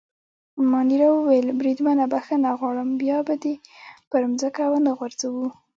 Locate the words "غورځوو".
4.97-5.47